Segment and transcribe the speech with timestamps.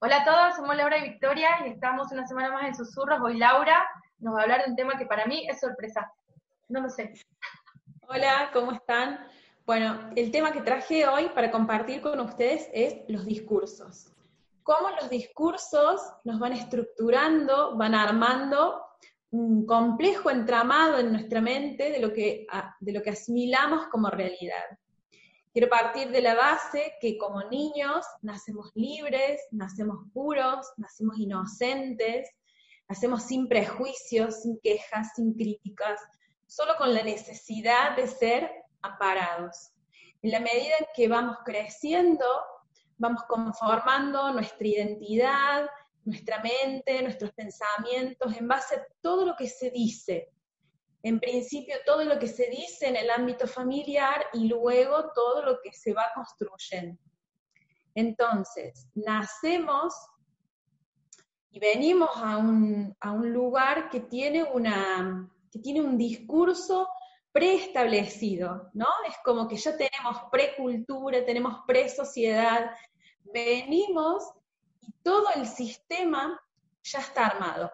[0.00, 3.18] Hola a todos, somos Laura y Victoria y estamos una semana más en Susurros.
[3.20, 3.84] Hoy Laura
[4.20, 6.08] nos va a hablar de un tema que para mí es sorpresa.
[6.68, 7.14] No lo sé.
[8.08, 9.26] Hola, ¿cómo están?
[9.66, 14.12] Bueno, el tema que traje hoy para compartir con ustedes es los discursos.
[14.62, 18.80] Cómo los discursos nos van estructurando, van armando
[19.32, 22.46] un complejo entramado en nuestra mente de lo que,
[22.78, 24.78] de lo que asimilamos como realidad.
[25.58, 32.30] Quiero partir de la base que como niños nacemos libres, nacemos puros, nacemos inocentes,
[32.88, 36.00] nacemos sin prejuicios, sin quejas, sin críticas,
[36.46, 38.48] solo con la necesidad de ser
[38.82, 39.72] amparados.
[40.22, 42.24] En la medida en que vamos creciendo,
[42.96, 45.68] vamos conformando nuestra identidad,
[46.04, 50.30] nuestra mente, nuestros pensamientos, en base a todo lo que se dice,
[51.02, 55.60] en principio todo lo que se dice en el ámbito familiar y luego todo lo
[55.62, 57.00] que se va construyendo.
[57.94, 59.94] Entonces, nacemos
[61.50, 62.94] y venimos a un,
[63.32, 66.88] lugar que tiene, una, que tiene un discurso
[67.32, 68.86] preestablecido, ¿no?
[69.08, 72.70] Es como que ya tenemos precultura, tenemos presociedad,
[73.32, 74.24] venimos
[74.80, 76.40] y todo el sistema
[76.82, 77.72] ya está armado.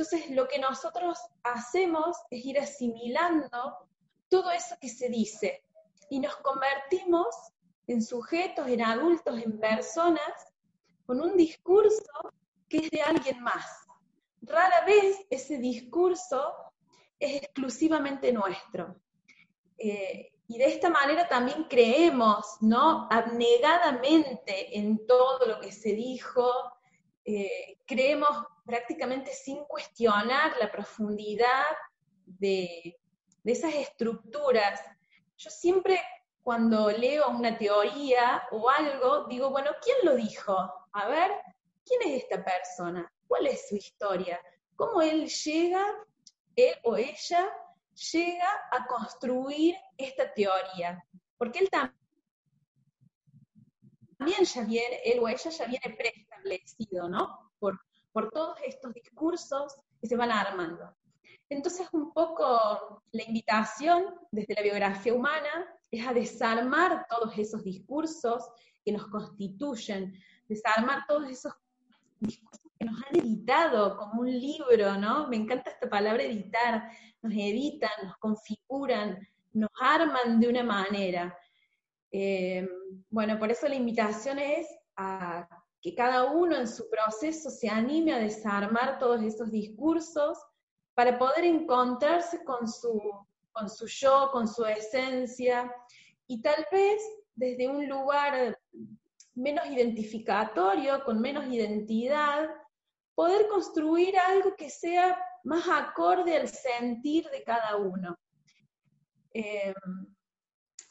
[0.00, 3.50] Entonces, lo que nosotros hacemos es ir asimilando
[4.30, 5.62] todo eso que se dice
[6.08, 7.26] y nos convertimos
[7.86, 10.32] en sujetos, en adultos, en personas
[11.04, 12.32] con un discurso
[12.66, 13.66] que es de alguien más.
[14.40, 16.50] Rara vez ese discurso
[17.18, 18.96] es exclusivamente nuestro.
[19.76, 23.06] Eh, y de esta manera también creemos, ¿no?
[23.10, 26.50] Abnegadamente en todo lo que se dijo,
[27.24, 28.30] eh, creemos
[28.64, 31.64] prácticamente sin cuestionar la profundidad
[32.24, 32.96] de,
[33.44, 34.80] esas estructuras.
[35.36, 36.00] Yo siempre
[36.42, 40.56] cuando leo una teoría o algo, digo, bueno, ¿quién lo dijo?
[40.92, 41.30] A ver,
[41.84, 43.12] ¿quién es esta persona?
[43.26, 44.40] ¿Cuál es su historia?
[44.76, 45.84] ¿Cómo él llega,
[46.56, 47.52] él o ella,
[48.12, 51.04] llega a construir esta teoría?
[51.36, 51.94] Porque él también
[54.44, 55.96] ya viene, él o ella ya viene
[56.42, 57.52] preestablecido, ¿no?
[57.58, 57.78] Por,
[58.12, 60.94] por todos estos discursos que se van armando.
[61.48, 68.48] Entonces, un poco la invitación desde la biografía humana es a desarmar todos esos discursos
[68.84, 70.14] que nos constituyen,
[70.48, 71.52] desarmar todos esos
[72.20, 75.28] discursos que nos han editado como un libro, ¿no?
[75.28, 76.88] Me encanta esta palabra editar,
[77.20, 79.18] nos editan, nos configuran,
[79.52, 81.36] nos arman de una manera.
[82.12, 82.66] Eh,
[83.08, 85.48] bueno, por eso la invitación es a
[85.80, 90.38] que cada uno en su proceso se anime a desarmar todos esos discursos
[90.94, 93.00] para poder encontrarse con su,
[93.52, 95.72] con su yo, con su esencia,
[96.26, 97.02] y tal vez
[97.34, 98.58] desde un lugar
[99.34, 102.50] menos identificatorio, con menos identidad,
[103.14, 108.18] poder construir algo que sea más acorde al sentir de cada uno.
[109.32, 109.74] Eh,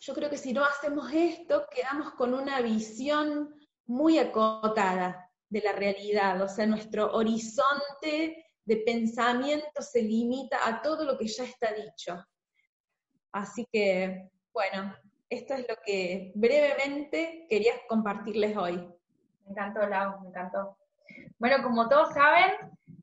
[0.00, 3.54] yo creo que si no hacemos esto, quedamos con una visión
[3.88, 11.04] muy acotada de la realidad, o sea, nuestro horizonte de pensamiento se limita a todo
[11.04, 12.22] lo que ya está dicho.
[13.32, 14.94] Así que, bueno,
[15.30, 18.76] esto es lo que brevemente quería compartirles hoy.
[18.76, 20.76] Me encantó, Lau, me encantó.
[21.38, 22.52] Bueno, como todos saben,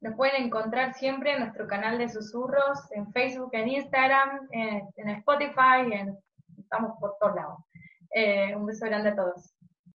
[0.01, 5.91] nos pueden encontrar siempre en nuestro canal de susurros, en Facebook, en Instagram, en, Spotify,
[5.91, 6.17] en,
[6.59, 7.59] estamos por todos lados.
[8.11, 9.54] Eh, un beso grande a todos.